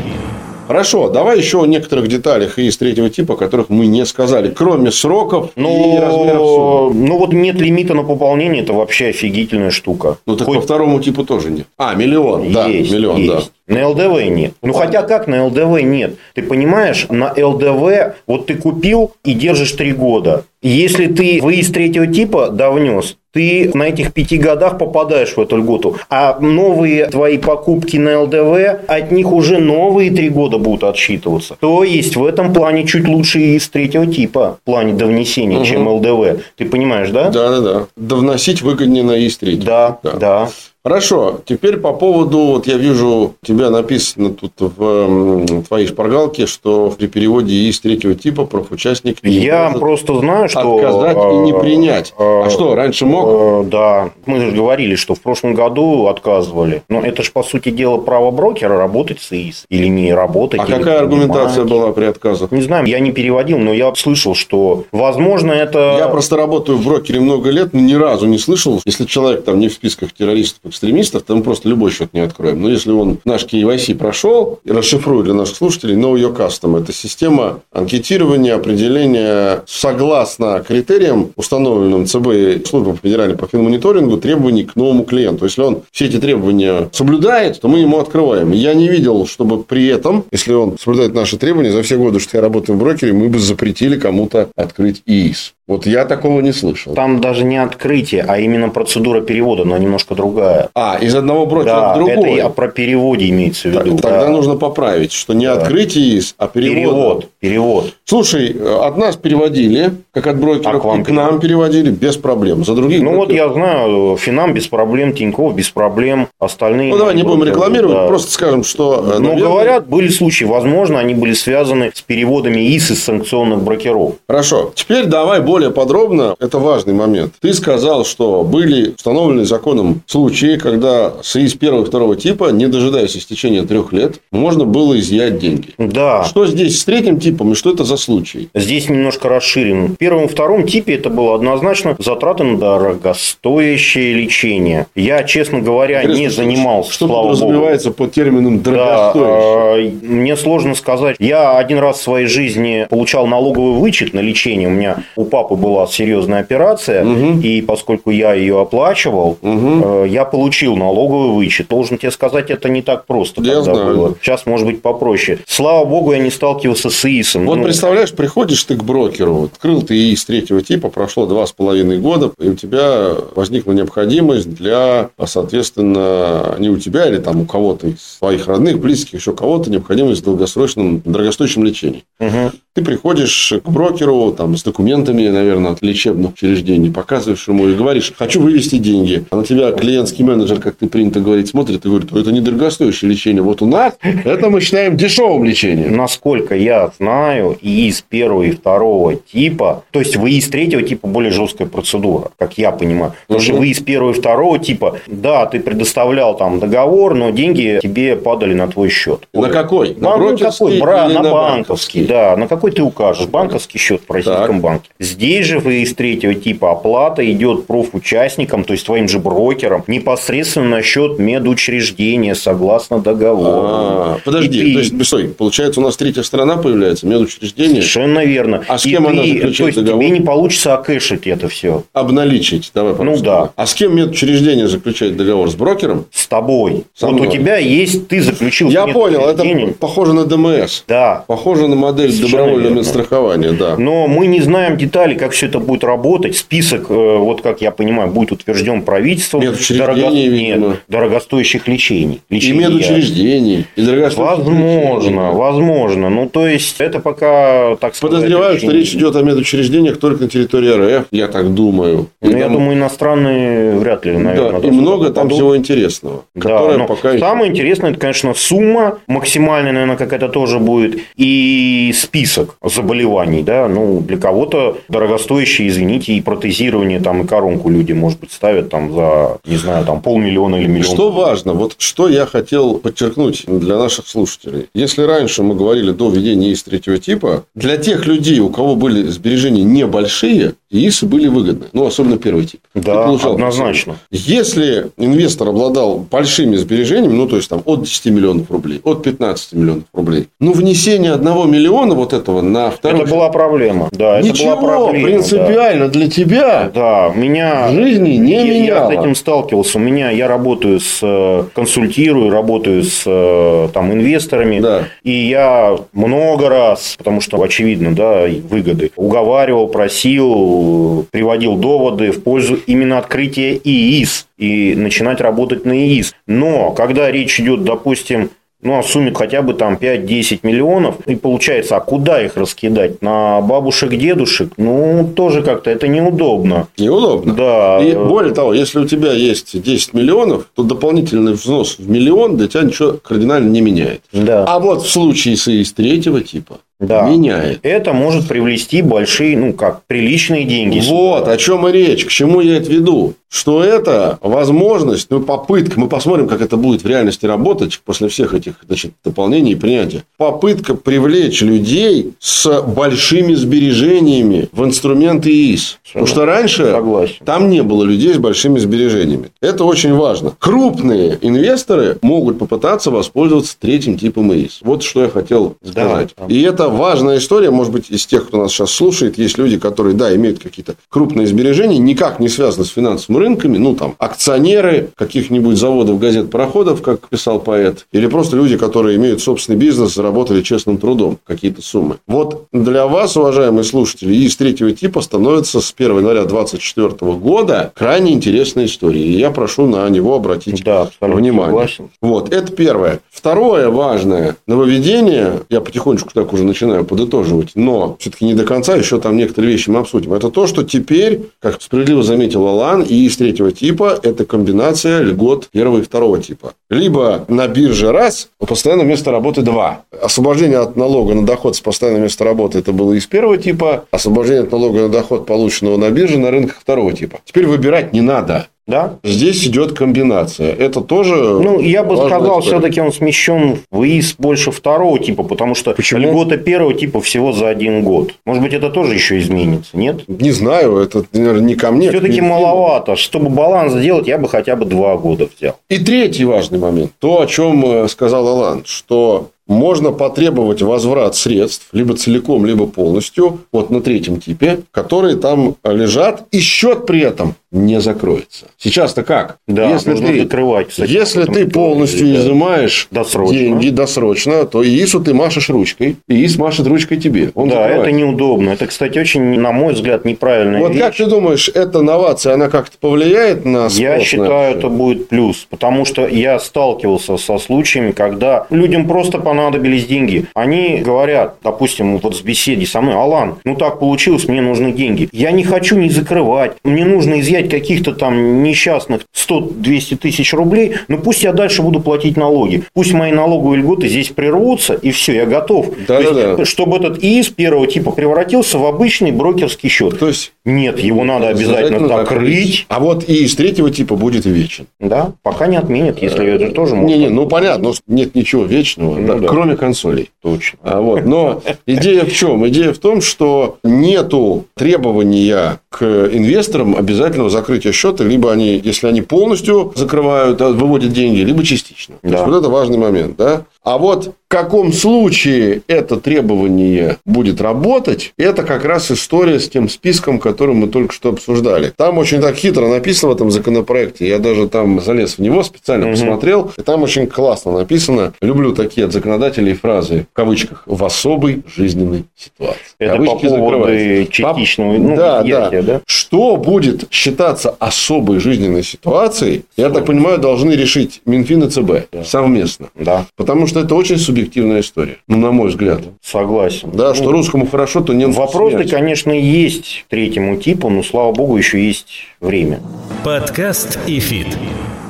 [0.73, 4.91] Хорошо, давай еще о некоторых деталях из третьего типа, о которых мы не сказали, кроме
[4.91, 7.09] сроков ну, и размеров суммы.
[7.09, 10.17] Ну, вот нет лимита на пополнение, это вообще офигительная штука.
[10.25, 10.57] Ну, так Хоть...
[10.57, 11.67] по второму типу тоже нет.
[11.77, 13.53] А, миллион, есть, да, миллион, есть.
[13.67, 13.75] да.
[13.75, 14.55] На ЛДВ нет.
[14.63, 16.17] Ну, хотя как на ЛДВ нет?
[16.35, 20.47] Ты понимаешь, на ЛДВ вот ты купил и держишь три года.
[20.63, 25.97] Если ты выезд третьего типа довнес, ты на этих пяти годах попадаешь в эту льготу.
[26.11, 31.57] А новые твои покупки на ЛДВ, от них уже новые три года будут отсчитываться.
[31.61, 35.64] То есть, в этом плане чуть лучше из третьего типа, в плане довнесения, угу.
[35.64, 36.42] чем ЛДВ.
[36.57, 37.31] Ты понимаешь, да?
[37.31, 37.87] Да, да, да.
[37.97, 39.57] Довносить выгоднее на ИС 3.
[39.57, 40.12] Да, да.
[40.12, 40.49] да.
[40.85, 46.92] Хорошо, теперь по поводу, вот я вижу, у тебя написано тут в твоей шпаргалке, что
[46.99, 50.79] при переводе из третьего типа профучастник Я просто знаю, что...
[50.79, 52.12] Отказать и не принять.
[52.18, 53.29] А, а что, раньше мог?
[53.29, 56.83] Э, да, мы же говорили, что в прошлом году отказывали.
[56.88, 60.61] Но это же, по сути дела, право брокера работать с ИИС или не работать.
[60.61, 62.49] А какая аргументация была при отказе?
[62.51, 65.97] Не знаю, я не переводил, но я слышал, что, возможно, это...
[66.01, 69.61] Я просто работаю в брокере много лет, но ни разу не слышал, если человек там
[69.61, 72.61] не в списках террористов экстремистов, то мы просто любой счет не откроем.
[72.61, 76.93] Но если он наш KYC прошел, и расшифрую для наших слушателей, Know Your Custom– это
[76.93, 85.45] система анкетирования, определения согласно критериям, установленным ЦБ службой федеральной по финмониторингу, требований к новому клиенту.
[85.45, 88.53] Если он все эти требования соблюдает, то мы ему открываем.
[88.53, 92.37] Я не видел, чтобы при этом, если он соблюдает наши требования, за все годы, что
[92.37, 95.55] я работаю в брокере, мы бы запретили кому-то открыть ИИС.
[95.68, 96.94] Вот я такого не слышал.
[96.94, 100.70] Там даже не открытие, а именно процедура перевода, но немножко другая.
[100.75, 102.38] А, из одного брокера да, в другой?
[102.38, 103.96] это про переводе имеется в виду.
[103.98, 104.29] Тогда да.
[104.29, 105.55] нужно поправить, что не да.
[105.55, 106.75] открытие ИС, а перевод.
[106.75, 107.94] Перевод, перевод.
[108.05, 112.65] Слушай, от нас переводили, как от брокеров, а к, вам к нам переводили без проблем.
[112.65, 113.29] За других Ну, брокеров.
[113.29, 116.91] вот я знаю, Финам без проблем, Тиньков без проблем, остальные...
[116.91, 118.07] Ну, давай не будем рекламировать, да.
[118.09, 119.03] просто скажем, что...
[119.05, 119.43] Э, Но, наверное...
[119.43, 124.15] говорят, были случаи, возможно, они были связаны с переводами ИС из санкционных брокеров.
[124.29, 124.73] Хорошо.
[124.75, 127.35] Теперь давай более подробно это важный момент.
[127.41, 132.67] Ты сказал, что были установлены законом случаи, когда с ИИС первого и второго типа, не
[132.67, 135.69] дожидаясь истечения трех лет, можно было изъять деньги.
[135.79, 136.25] Да.
[136.25, 138.49] Что здесь с третьим типом и что это за случай?
[138.55, 139.88] Здесь немножко расширим.
[139.88, 144.87] В первом и втором типе это было однозначно затраты на дорогостоящее лечение.
[144.95, 146.93] Я, честно говоря, Интересно, не занимался.
[146.93, 149.91] Что подразумевается под термином дорогостоящее?
[149.91, 151.17] Да, мне сложно сказать.
[151.19, 154.69] Я один раз в своей жизни получал налоговый вычет на лечение.
[154.69, 157.41] У меня у папы была серьезная операция, угу.
[157.41, 160.05] и поскольку я ее оплачивал, угу.
[160.05, 161.69] я получил налоговый вычет.
[161.69, 163.95] Должен тебе сказать, это не так просто я знаю.
[163.95, 164.15] было.
[164.21, 165.38] Сейчас может быть попроще.
[165.47, 167.47] Слава богу, я не сталкивался с ИИСом.
[167.47, 171.51] Вот ну, представляешь, приходишь ты к брокеру, открыл ты ИИС третьего типа, прошло два с
[171.51, 177.45] половиной года, и у тебя возникла необходимость для, соответственно, не у тебя или там у
[177.45, 182.05] кого-то из своих родных, близких, еще кого-то, необходимость в долгосрочном, дорогостоящем лечении.
[182.21, 182.53] Угу.
[182.75, 188.12] Ты приходишь к брокеру там, с документами, наверное, от лечебных учреждений, показываешь ему и говоришь,
[188.16, 189.27] хочу вывести деньги.
[189.31, 193.11] А на тебя клиентский менеджер, как ты принято говорить, смотрит и говорит, это не дорогостоящее
[193.11, 193.42] лечение.
[193.42, 195.97] Вот у нас это мы считаем дешевым лечением.
[195.97, 201.09] Насколько я знаю, и ИИС первого и второго типа, то есть в ИИС третьего типа
[201.09, 203.15] более жесткая процедура, как я понимаю.
[203.27, 207.81] Потому что в ИИС первого и второго типа, да, ты предоставлял там договор, но деньги
[207.83, 209.29] тебе падали на твой счет.
[209.33, 209.95] На какой?
[209.95, 210.81] На, на какой?
[210.81, 212.37] Бра, на, на банковский, да.
[212.37, 213.27] На какой ты укажешь?
[213.27, 214.61] Банковский счет в российском так.
[214.61, 214.91] банке.
[214.99, 220.69] Здесь же в ИИС третьего типа оплата идет профучастникам, то есть твоим же брокерам, непосредственно
[220.69, 223.61] на счет медучреждения, согласно договору.
[223.65, 227.62] А, подожди, и то есть, стой, получается, у нас третья сторона появляется, медучреждение?
[227.68, 228.62] Совершенно верно.
[228.68, 230.05] А с кем и она ты, заключает То есть, договор?
[230.05, 231.85] тебе не получится окэшить это все.
[231.92, 233.51] Обналичить, давай Ну, да.
[233.57, 235.51] А с кем медучреждение заключает договор?
[235.51, 236.07] С брокером?
[236.11, 236.85] С тобой.
[236.94, 237.29] Со вот мной.
[237.29, 239.44] у тебя есть, ты заключил Я понял, это
[239.79, 240.85] похоже на ДМС.
[240.88, 241.25] Да.
[241.27, 243.77] Похоже на модель добровольного медстрахования, да.
[243.77, 246.37] Но мы не знаем деталей, как все это будет работать.
[246.37, 249.42] Список, э, вот как я понимаю, будет утвержден правительством.
[249.42, 250.09] Дорого...
[250.11, 252.20] Нет, дорогостоящих лечений.
[252.31, 252.59] лечений.
[252.59, 253.66] И медучреждений.
[253.77, 253.83] И
[254.16, 256.09] возможно, возможно.
[256.09, 258.15] Ну, то есть, это пока, так сказать...
[258.17, 262.09] Подозреваю, что речь идет о медучреждениях только на территории РФ, я так думаю.
[262.21, 264.61] Ну, я думаю, иностранные вряд ли, наверное.
[264.61, 266.25] Да, и много там всего интересного.
[266.35, 267.19] Да, но пока...
[267.19, 274.01] самое интересное, это, конечно, сумма максимальная, наверное, какая-то тоже будет, и список заболеваний, да, ну,
[274.01, 279.38] для кого-то дорогостоящие, извините, и протезирование, там, и коронку люди, может быть, ставят там за,
[279.47, 280.95] не знаю, там, полмиллиона или миллион.
[280.95, 284.67] Что важно, вот что я хотел подчеркнуть для наших слушателей.
[284.75, 289.07] Если раньше мы говорили до введения ИИС третьего типа, для тех людей, у кого были
[289.09, 291.66] сбережения небольшие, ИИСы были выгодны.
[291.72, 292.61] Ну, особенно первый тип.
[292.74, 293.96] Да, однозначно.
[294.11, 299.52] Если инвестор обладал большими сбережениями, ну, то есть, там, от 10 миллионов рублей, от 15
[299.52, 303.02] миллионов рублей, ну, внесение одного миллиона вот этого на второй...
[303.02, 303.88] Это была проблема.
[303.92, 305.92] Да, это Ничего, была проблема, принципиально да.
[305.92, 307.68] для тебя да, меня...
[307.68, 308.90] в жизни не я, меняло.
[308.92, 309.76] Я с этим сталкивался.
[309.76, 314.61] У меня, я работаю с, э, консультирую, работаю с э, там, инвесторами.
[314.61, 314.85] Да.
[315.02, 322.59] И я много раз, потому что очевидно, да, выгоды, уговаривал, просил, приводил доводы в пользу
[322.66, 326.14] именно открытия ИИС и начинать работать на ИИС.
[326.27, 328.31] Но когда речь идет, допустим,
[328.62, 331.01] ну, о сумме хотя бы там 5-10 миллионов.
[331.07, 333.03] И получается, а куда их раскидать?
[333.03, 334.53] На бабушек, дедушек?
[334.57, 336.68] Ну, тоже как-то это неудобно.
[336.79, 337.35] Неудобно.
[337.35, 337.81] Да.
[337.83, 342.47] И более того, если у тебя есть 10 миллионов, то дополнительный взнос в миллион для
[342.47, 344.03] тебя ничего кардинально не меняет.
[344.12, 344.45] Да.
[344.45, 347.09] А вот в случае с из третьего типа, да.
[347.09, 347.61] меняет.
[347.62, 350.83] Это может привлести большие, ну как, приличные деньги.
[350.87, 353.14] Вот, о чем и речь, к чему я это веду.
[353.33, 358.35] Что это возможность, ну, попытка, мы посмотрим, как это будет в реальности работать после всех
[358.35, 360.05] этих значит, дополнений и принятия.
[360.18, 365.79] Попытка привлечь людей с большими сбережениями в инструменты ИИС.
[365.87, 367.25] Потому что раньше Согласен.
[367.25, 369.31] там не было людей с большими сбережениями.
[369.40, 370.35] Это очень важно.
[370.38, 374.59] Крупные инвесторы могут попытаться воспользоваться третьим типом ИИС.
[374.61, 376.11] Вот что я хотел сказать.
[376.18, 376.27] Да.
[376.29, 379.95] И это важная история, может быть, из тех, кто нас сейчас слушает, есть люди, которые,
[379.95, 385.57] да, имеют какие-то крупные сбережения, никак не связаны с финансовыми рынками, ну, там, акционеры каких-нибудь
[385.57, 390.79] заводов, газет, пароходов, как писал поэт, или просто люди, которые имеют собственный бизнес, заработали честным
[390.79, 391.99] трудом какие-то суммы.
[392.07, 398.13] Вот для вас, уважаемые слушатели, из третьего типа становится с 1 января 2024 года крайне
[398.13, 399.03] интересная история.
[399.03, 401.53] И я прошу на него обратить да, внимание.
[401.53, 401.91] Согласен.
[402.01, 403.01] Вот, это первое.
[403.11, 409.01] Второе важное нововведение, я потихонечку так уже начинаю подытоживать, но все-таки не до конца, еще
[409.01, 410.13] там некоторые вещи мы обсудим.
[410.13, 415.48] Это то, что теперь, как справедливо заметил Алан, и из третьего типа это комбинация льгот
[415.53, 416.55] первого и второго типа.
[416.70, 419.85] Либо на бирже раз, а постоянное место работы два.
[420.01, 424.44] Освобождение от налога на доход с постоянного места работы это было из первого типа, освобождение
[424.44, 427.20] от налога на доход, полученного на бирже, на рынках второго типа.
[427.25, 428.48] Теперь выбирать не надо.
[428.73, 428.99] Да?
[429.05, 430.51] Здесь идет комбинация.
[430.51, 431.15] Это тоже.
[431.15, 436.01] Ну, я бы сказал, все-таки он смещен в ИИС больше второго типа, потому что Почему?
[436.01, 438.15] льгота первого типа всего за один год.
[438.25, 440.09] Может быть, это тоже еще изменится, нет?
[440.09, 441.91] Не знаю, это, наверное, не ко мне.
[441.91, 442.97] Все-таки маловато.
[442.97, 445.57] Чтобы баланс сделать, я бы хотя бы два года взял.
[445.69, 446.93] И третий важный момент.
[446.99, 453.41] То, о чем э, сказал Алан, что можно потребовать возврат средств либо целиком, либо полностью,
[453.53, 458.47] вот на третьем типе, которые там лежат, и счет при этом не закроется.
[458.59, 459.37] Сейчас-то как?
[459.47, 462.15] Да, если ты, закрывать, кстати, если ты полностью да.
[462.15, 463.38] изымаешь досрочно.
[463.38, 467.31] деньги досрочно, то ИИСу ты машешь ручкой, ИИС машет ручкой тебе.
[467.35, 467.83] Он да, закрывает.
[467.83, 468.51] это неудобно.
[468.51, 470.81] Это, кстати, очень, на мой взгляд, неправильная Вот вещь.
[470.81, 473.79] как ты думаешь, эта новация, она как-то повлияет на спрос?
[473.79, 479.87] Я считаю, это будет плюс, потому что я сталкивался со случаями, когда людям просто понадобились
[479.87, 480.27] деньги.
[480.35, 485.11] Они говорят, допустим, вот в беседе со мной, Алан, ну так получилось, мне нужны деньги.
[485.12, 490.74] Я не хочу не закрывать, мне нужно изъять поменять каких-то там несчастных 100-200 тысяч рублей,
[490.88, 492.64] ну пусть я дальше буду платить налоги.
[492.74, 495.70] Пусть мои налоговые льготы здесь прервутся, и все, я готов.
[495.87, 496.44] Да, есть, да.
[496.44, 499.98] Чтобы этот ИИС первого типа превратился в обычный брокерский счет.
[499.98, 502.66] То есть Нет, его надо обязательно закрыть.
[502.68, 504.66] А вот и из третьего типа будет вечен.
[504.81, 506.88] Да, пока не отменят, если это тоже можно.
[506.88, 509.28] Не-не, ну понятно, но нет ничего вечного, Ну да, да.
[509.28, 510.11] кроме консолей.
[510.22, 510.59] Точно.
[510.62, 512.46] А вот, но идея в чем?
[512.48, 519.03] Идея в том, что нету требования к инвесторам обязательного закрытия счета, либо они, если они
[519.03, 521.97] полностью закрывают, а, выводят деньги, либо частично.
[522.03, 522.14] То Да.
[522.16, 523.42] есть, вот это важный момент, да?
[523.64, 529.68] А вот в каком случае это требование будет работать, это как раз история с тем
[529.68, 531.70] списком, который мы только что обсуждали.
[531.77, 534.09] Там очень так хитро написано в этом законопроекте.
[534.09, 535.92] Я даже там залез в него, специально Мгм.
[535.94, 536.51] посмотрел.
[536.57, 538.14] И там очень классно написано.
[538.22, 542.59] Люблю такие от законодателей фразы, в кавычках, в особой жизненной ситуации.
[542.79, 545.51] Это Кавычки по поводу частичного ну, да, да.
[545.62, 545.81] да?
[545.87, 552.05] Что будет считаться особой жизненной ситуацией, я так понимаю, должны решить Минфин и ЦБ Да.
[552.05, 552.68] совместно.
[552.75, 555.83] Да, Потому что это очень субъективная история, ну, на мой взгляд.
[556.03, 556.71] согласен.
[556.73, 558.71] Да, Ну, что русскому хорошо, то немцу Вопросы, смерть.
[558.71, 561.87] конечно, есть третьему типу, но, слава богу, еще есть
[562.21, 562.61] время.
[563.05, 564.27] Подкаст и фит.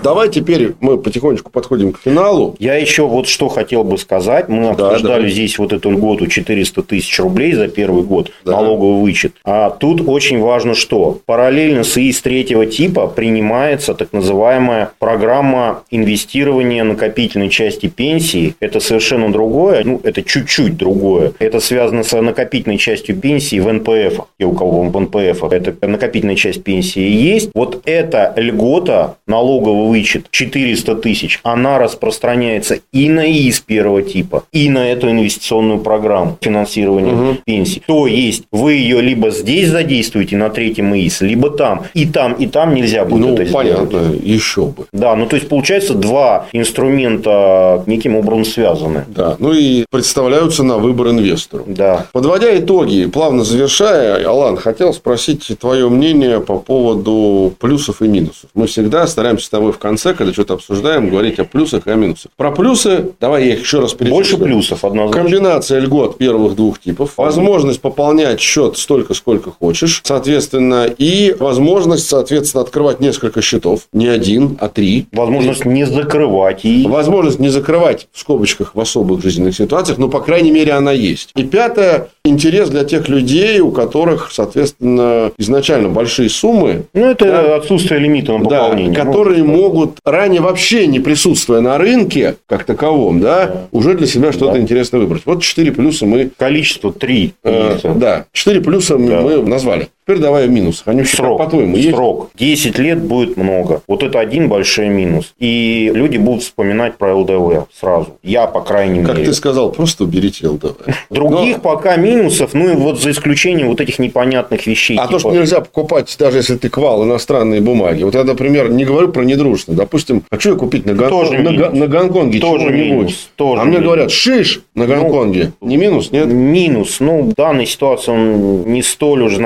[0.03, 2.57] Давай теперь мы потихонечку подходим к финалу.
[2.59, 4.49] Я еще вот что хотел бы сказать.
[4.49, 5.31] Мы обсуждали давай.
[5.31, 8.53] здесь вот эту льготу 400 тысяч рублей за первый год Да.
[8.53, 9.35] налоговый вычет.
[9.45, 11.19] А тут очень важно что?
[11.27, 18.55] Параллельно с ИИС третьего типа принимается так называемая программа инвестирования накопительной части пенсии.
[18.61, 21.33] Это совершенно другое, ну это чуть-чуть другое.
[21.39, 24.27] Это связано с накопительной частью пенсии в НПФ.
[24.39, 27.51] Те, у кого в НПФ это накопительная часть пенсии есть.
[27.55, 34.71] Вот эта льгота налоговый вычет 400 тысяч, она распространяется и на ИИС первого типа, и
[34.71, 37.39] на эту инвестиционную программу финансирования Мгм.
[37.45, 37.83] пенсий.
[37.87, 41.83] То есть вы ее либо здесь задействуете на третьем ИИС, либо там.
[41.95, 43.53] И там, и там нельзя будет Ну, это сделать.
[43.91, 44.87] понятно, еще бы.
[44.93, 49.05] Да, ну то есть получается два инструмента неким образом связаны.
[49.09, 49.37] Да.
[49.39, 51.65] Ну и представляются на выбор инвестору.
[51.67, 52.07] Да.
[52.13, 58.51] Подводя итоги, плавно завершая, Алан, хотел спросить твое мнение по поводу плюсов и минусов.
[58.55, 61.97] Мы всегда стараемся с тобой в конце, когда что-то обсуждаем, говорить о плюсах и о
[61.97, 62.31] минусах.
[62.37, 64.15] Про плюсы, давай я их еще раз перечислю.
[64.15, 65.23] Больше плюсов однозначно.
[65.23, 72.63] Комбинация льгот первых двух типов, возможность пополнять счет столько, сколько хочешь, соответственно, и возможность, соответственно,
[72.63, 75.07] открывать несколько счетов, не один, а три.
[75.13, 80.21] Возможность не закрывать и Возможность не закрывать в скобочках в особых жизненных ситуациях, но, по
[80.21, 81.31] крайней мере, она есть.
[81.35, 87.57] И пятое, интерес для тех людей, у которых, соответственно, изначально большие суммы, Ну, это Да.
[87.57, 88.95] отсутствие лимита на да, пополнение.
[88.95, 93.63] которые могут, ранее вообще не присутствуя на рынке, как таковом, да, Да.
[93.73, 94.61] уже для себя что-то Да.
[94.61, 95.23] интересное выбрать.
[95.27, 97.35] Вот четыре плюса мы Количество три.
[97.43, 99.21] Э, да, четыре плюса Да.
[99.21, 99.89] мы назвали.
[100.05, 100.89] Теперь давай о минусах.
[100.89, 101.39] Они Срок.
[101.39, 101.91] по-твоему есть?
[101.91, 102.31] Срок.
[102.35, 103.83] 10 лет будет много.
[103.87, 105.33] Вот это один большой минус.
[105.39, 108.19] И люди будут вспоминать про ЛДВ сразу.
[108.25, 109.27] Я, по крайней Как мере.
[109.29, 110.77] ты сказал, просто уберите ЛДВ.
[111.09, 114.97] Других пока минусов, ну и вот за исключением вот этих непонятных вещей.
[114.99, 118.03] А то, типа- что нельзя покупать, даже если ты квал, иностранные бумаги.
[118.03, 119.79] Вот я, например, не говорю про недружественные.
[119.79, 121.73] Допустим, хочу я купить на, Гонкон- Тоже на, минус.
[121.73, 123.87] На Гонконге Тоже минус, тоже а мне минус.
[123.87, 125.53] говорят, шиш на Ну, Гонконге.
[125.61, 126.27] не минус, нет?
[126.27, 126.99] Минус.
[126.99, 129.39] Ну, в данной ситуации он не столь уж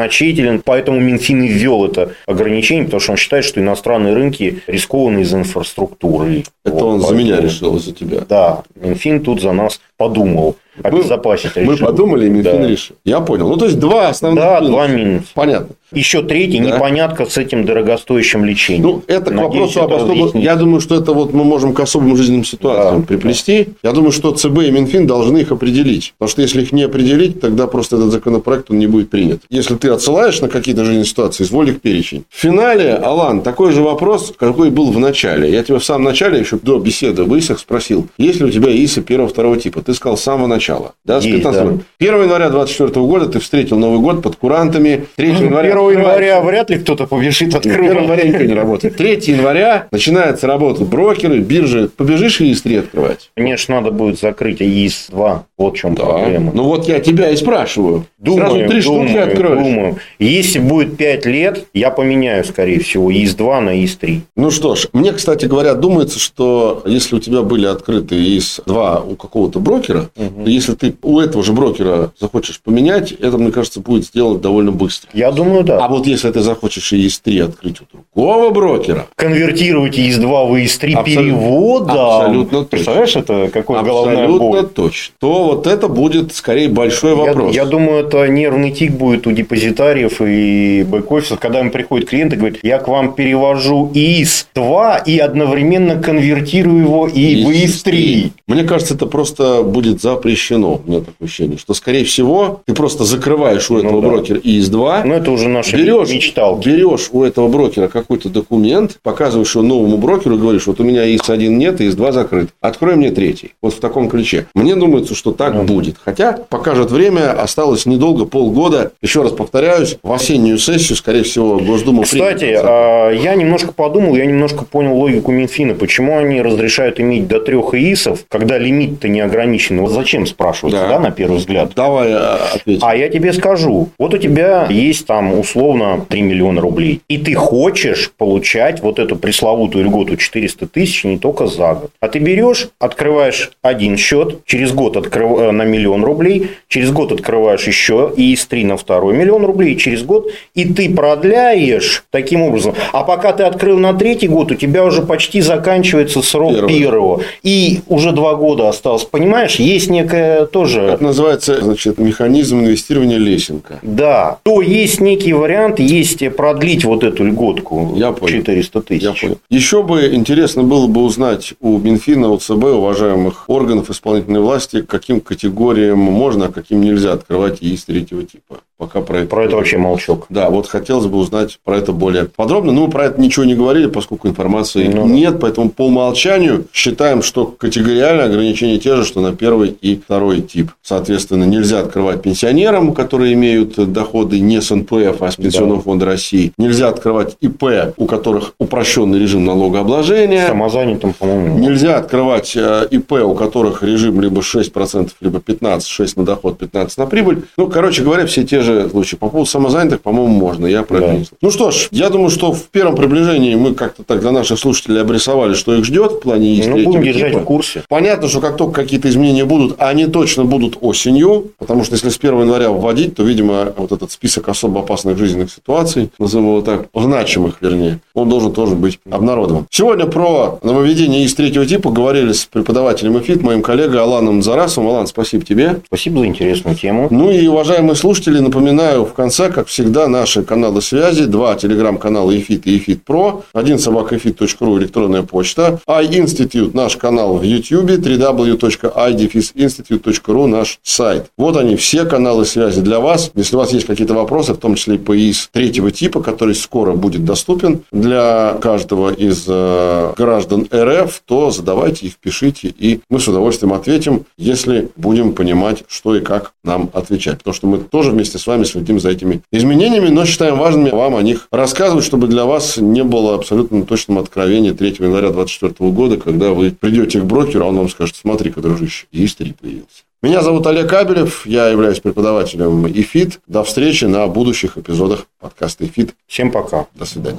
[0.46, 5.20] значителен, поэтому Минфин и ввел это ограничение, потому что он считает, что иностранные рынки рискованы
[5.20, 6.44] из инфраструктуры.
[6.64, 8.20] Это Вот, он за меня поэтому- решил, за тебя.
[8.28, 10.56] Да, Минфин тут за нас подумал.
[10.82, 11.86] Обезопасить Мы решил.
[11.86, 12.68] подумали, и Минфин Да.
[12.68, 12.96] решил.
[13.04, 13.48] Я понял.
[13.48, 14.70] Ну, то есть, два основных Да, минуса.
[14.72, 15.26] два минуса.
[15.34, 15.68] Понятно.
[15.92, 16.64] Еще третий, Да.
[16.76, 18.82] непонятка с этим дорогостоящим лечением.
[18.82, 19.44] Ну, это к Надеюсь,
[19.76, 20.12] вопросу об это особо...
[20.14, 20.42] разъяснит.
[20.44, 23.06] Я думаю, что это вот мы можем к особым жизненным ситуациям Да.
[23.06, 23.68] приплести.
[23.84, 26.12] Я думаю, что ЦБ и Минфин должны их определить.
[26.18, 29.42] Потому что если их не определить, тогда просто этот законопроект он не будет принят.
[29.48, 32.24] Если ты отсылаешь на какие-то жизненные ситуации, изволь их перечень.
[32.30, 35.50] В финале, Алан, такой же вопрос, какой был в начале.
[35.52, 38.70] Я тебя в самом начале, еще до беседы в ИСах спросил, есть ли у тебя
[38.72, 39.82] ИСы первого-второго типа.
[39.82, 40.65] Ты сказал с самого начала.
[41.04, 41.70] Да, с Есть, 15 да.
[41.70, 41.84] года.
[42.00, 45.06] 1 января 24 года ты встретил Новый год под курантами.
[45.16, 45.70] 3 января...
[45.72, 48.00] 1 января вряд ли кто-то побежит 1 открывать.
[48.02, 48.96] января никто не работает.
[48.98, 51.88] 3 января начинается работа брокеры, биржи.
[51.96, 53.30] Побежишь и ИС-3 открывать?
[53.36, 55.40] Конечно, надо будет закрыть ИИС-2.
[55.58, 56.52] Вот в чем проблема.
[56.54, 58.04] Ну вот я тебя и спрашиваю.
[58.18, 59.62] Думаю, Сразу три штуки думаю, откроешь.
[59.64, 59.96] думаю.
[60.18, 64.20] Если будет 5 лет, я поменяю, скорее всего, ИС-2 на ИС-3.
[64.36, 69.16] Ну что ж, мне, кстати говоря, думается, что если у тебя были открыты ИС-2 у
[69.16, 74.06] какого-то брокера, то если ты у этого же брокера захочешь поменять, это, мне кажется, будет
[74.06, 75.08] сделать довольно быстро.
[75.12, 75.84] Я думаю, да.
[75.84, 79.06] А вот если ты захочешь ИС-3 открыть у другого брокера...
[79.14, 81.04] Конвертировать ИС-2 в ИС-3 Абсолютно.
[81.04, 81.98] переводом.
[81.98, 82.66] Абсолютно точно.
[82.70, 84.66] Представляешь, это какое головная Абсолютно боль.
[84.66, 85.14] точно.
[85.20, 87.54] То вот это будет скорее большой Я, вопрос.
[87.54, 92.36] я думаю, это нервный тик будет у депозитариев и бэк-офисов, когда им приходит клиент и
[92.36, 98.30] говорит, я к вам перевожу ИС-2 и одновременно конвертирую его и в ИС-3.
[98.46, 100.45] Мне кажется, это просто будет запрещено.
[100.54, 104.08] У меня такое ощущение, что, скорее всего, ты просто закрываешь у этого да.
[104.08, 106.68] брокера ИС-2, Ну, это уже наши берешь, мечталки.
[106.68, 111.04] берешь у этого брокера какой-то документ, показываешь его новому брокеру и говоришь, вот у меня
[111.14, 112.50] ИС-1 нет, ИС-2 закрыт.
[112.60, 113.52] Открой мне третий.
[113.62, 114.46] Вот в таком ключе.
[114.54, 115.96] Мне думается, что так Ну будет.
[116.04, 118.92] Хотя покажет время, осталось недолго, полгода.
[119.02, 122.60] Еще раз повторяюсь, в осеннюю сессию, скорее всего, Госдума Кстати, примет.
[122.64, 125.74] а, я немножко подумал, я немножко понял логику Минфина.
[125.74, 129.80] Почему они разрешают иметь до трех ИИСов, когда лимит-то не ограничен?
[129.80, 130.88] Вот зачем спрашивается, Да.
[130.88, 131.72] да, на первый взгляд?
[131.74, 132.86] Давай а, ответим.
[132.86, 137.34] А я тебе скажу, вот у тебя есть там условно 3 миллиона рублей, и ты
[137.34, 141.90] хочешь получать вот эту пресловутую льготу 400 тысяч не только за год.
[142.00, 145.38] А ты берешь, открываешь один счет, через год открыв...
[145.38, 150.02] э, на миллион рублей, через год открываешь еще ИС-3 на второй миллион рублей, и через
[150.02, 152.74] год, и ты продляешь таким образом.
[152.92, 156.78] А пока ты открыл на третий год, у тебя уже почти заканчивается срок Первый.
[156.78, 157.22] первого.
[157.42, 159.04] И уже два года осталось.
[159.04, 160.82] Понимаешь, есть некая тоже...
[160.82, 163.78] Это называется, значит, механизм инвестирования лесенка.
[163.82, 168.38] Да, то есть некий вариант, есть продлить вот эту льготку Я понял.
[168.38, 169.02] 400 тысяч.
[169.02, 169.38] Я понял.
[169.50, 175.20] Еще бы интересно было бы узнать у Минфина, у ЦБ, уважаемых органов исполнительной власти, каким
[175.20, 178.60] категориям можно, а каким нельзя открывать ИИС третьего типа.
[178.78, 179.28] Пока про это...
[179.28, 180.26] Про это вообще молчок.
[180.28, 182.72] Да, вот хотелось бы узнать про это более подробно.
[182.72, 185.08] Ну, про это ничего не говорили, поскольку информации Ну да.
[185.08, 185.40] нет.
[185.40, 190.72] Поэтому по умолчанию считаем, что категориальные ограничения те же, что на первый и второй тип.
[190.82, 196.52] Соответственно, нельзя открывать пенсионерам, которые имеют доходы не с НПФ, а с Пенсионного фонда России.
[196.58, 200.48] Нельзя открывать ИП, у которых упрощенный режим налогообложения.
[200.48, 201.58] Самозанятым, по-моему.
[201.58, 206.92] Нельзя открывать э, ИП, у которых режим либо 6%, либо 15%, 6% на доход, 15%
[206.98, 207.44] на прибыль.
[207.56, 209.16] Ну, короче говоря, все те же случаи.
[209.16, 210.66] По поводу самозанятых, по-моему, можно.
[210.66, 211.12] Я про это Да.
[211.12, 211.36] не слышал.
[211.40, 215.00] Ну что ж, я думаю, что в первом приближении мы как-то так для наших слушателей
[215.00, 217.40] обрисовали, что их ждет в плане Ну, будем держать типа.
[217.42, 217.82] в курсе.
[217.88, 222.18] Понятно, что как только какие-то изменения будут, они точно будут осенью, потому что если с
[222.18, 226.86] 1 января вводить, то, видимо, вот этот список особо опасных жизненных ситуаций, назовем его так,
[226.94, 229.66] значимых, вернее, он должен тоже быть обнародован.
[229.70, 234.90] Сегодня про нововведение из третьего типа говорили с преподавателем ЭФИТ, моим коллегой Аланом Зарасовым.
[234.90, 235.80] Алан, спасибо тебе.
[235.86, 237.08] Спасибо за интересную тему.
[237.10, 241.26] Ну и, уважаемые слушатели, напоминаю в конце, как всегда, наши каналы связи.
[241.26, 243.42] Два телеграм-канала EFIT и EFIT Pro.
[243.52, 245.78] Один собака EFIT.ru электронная почта.
[245.86, 247.90] iInstitute наш канал в YouTube.
[247.90, 251.26] www.idefisinstitute.ru наш сайт.
[251.36, 253.30] Вот они, все каналы связи для вас.
[253.34, 256.54] Если у вас есть какие-то вопросы, в том числе и по ИИС третьего типа, который
[256.54, 263.20] скоро будет доступен для каждого из э, граждан РФ, то задавайте их, пишите, и мы
[263.20, 267.38] с удовольствием ответим, если будем понимать, что и как нам отвечать.
[267.38, 271.16] Потому что мы тоже вместе с вами следим за этими изменениями, но считаем важными вам
[271.16, 276.16] о них рассказывать, чтобы для вас не было абсолютно точным откровения 3 января 2024 года,
[276.16, 280.06] когда вы придете к брокеру, а он вам скажет, смотри-ка, дружище, есть три появился.
[280.22, 283.40] Меня зовут Олег Кабелев, я являюсь преподавателем ИФИТ.
[283.46, 286.14] До встречи на будущих эпизодах подкаста ИФИТ.
[286.26, 286.86] Всем пока.
[286.94, 287.38] До свидания.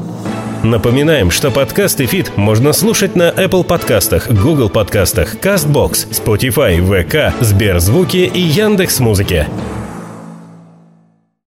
[0.63, 8.29] Напоминаем, что подкаст «Эфит» можно слушать на Apple подкастах, Google подкастах, CastBox, Spotify, VK, Сберзвуки
[8.33, 9.47] и Яндекс.Музыке.